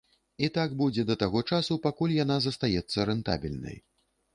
І 0.47 0.47
так 0.55 0.73
будзе 0.79 1.05
да 1.11 1.17
таго 1.25 1.39
часу, 1.51 1.79
пакуль 1.85 2.17
яна 2.23 2.41
застаецца 2.49 3.09
рэнтабельнай. 3.15 3.77